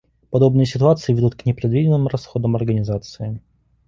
Подобные 0.31 0.65
ситуации 0.65 1.13
ведут 1.13 1.35
к 1.35 1.45
непредвиденным 1.45 2.07
расходам 2.07 2.55
организации 2.55 3.39